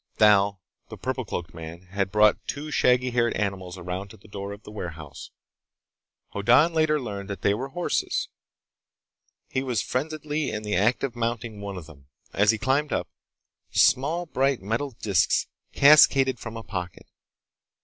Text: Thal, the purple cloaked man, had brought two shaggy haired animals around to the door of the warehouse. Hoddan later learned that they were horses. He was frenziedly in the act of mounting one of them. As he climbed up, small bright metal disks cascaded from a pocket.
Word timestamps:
Thal, 0.15 0.59
the 0.89 0.97
purple 0.97 1.23
cloaked 1.25 1.53
man, 1.53 1.83
had 1.83 2.11
brought 2.11 2.47
two 2.47 2.71
shaggy 2.71 3.11
haired 3.11 3.35
animals 3.35 3.77
around 3.77 4.07
to 4.07 4.17
the 4.17 4.27
door 4.27 4.51
of 4.51 4.63
the 4.63 4.71
warehouse. 4.71 5.29
Hoddan 6.29 6.73
later 6.73 6.99
learned 6.99 7.29
that 7.29 7.43
they 7.43 7.53
were 7.53 7.67
horses. 7.67 8.27
He 9.47 9.61
was 9.61 9.83
frenziedly 9.83 10.49
in 10.49 10.63
the 10.63 10.75
act 10.75 11.03
of 11.03 11.15
mounting 11.15 11.61
one 11.61 11.77
of 11.77 11.85
them. 11.85 12.07
As 12.33 12.49
he 12.49 12.57
climbed 12.57 12.91
up, 12.91 13.09
small 13.73 14.25
bright 14.25 14.59
metal 14.59 14.95
disks 14.99 15.45
cascaded 15.71 16.39
from 16.39 16.57
a 16.57 16.63
pocket. 16.63 17.05